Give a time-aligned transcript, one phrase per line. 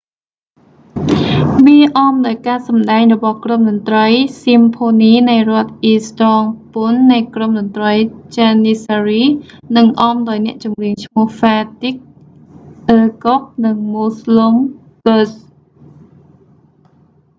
[1.65, 7.93] វាអមដោយ​ការ​សម្ដែង​របស់​ក្រុមតន្ត្រី​ស៊ីមផូនីនៃ​រដ្ឋ​អ៊ីស្តង់​ប៊ុល​នៃក្រុម​តន្ត្រី
[8.33, 9.23] ​ janissary
[9.77, 11.93] និង​អម​ដោយ​អ្នក​ចម្រៀង​ឈ្មោះ​ fatih
[12.97, 14.55] erkoç និង müslüm
[15.05, 15.31] gürses។